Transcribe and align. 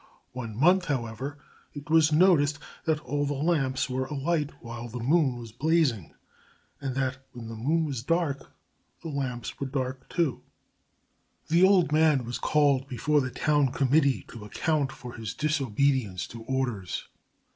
One 0.31 0.55
month, 0.57 0.85
however, 0.85 1.37
it 1.75 1.87
was 1.91 2.11
noticed 2.11 2.57
that 2.85 2.99
all 3.01 3.23
the 3.23 3.35
lamps 3.35 3.87
were 3.87 4.05
alight 4.05 4.49
while 4.59 4.89
the 4.89 4.97
moon 4.97 5.37
was 5.37 5.51
blazing, 5.51 6.15
and 6.81 6.95
that 6.95 7.19
when 7.33 7.49
the 7.49 7.55
moon 7.55 7.85
was 7.85 8.01
dark 8.01 8.51
the 9.03 9.09
lamps 9.09 9.59
were 9.59 9.67
dark 9.67 10.09
too. 10.09 10.41
The 11.49 11.61
old 11.61 11.91
man 11.91 12.25
was 12.25 12.39
called 12.39 12.87
before 12.87 13.21
the 13.21 13.29
town 13.29 13.71
committee 13.73 14.25
to 14.29 14.43
account 14.43 14.91
for 14.91 15.13
his 15.13 15.35
disobedience 15.35 16.25
to 16.29 16.41
orders. 16.47 17.07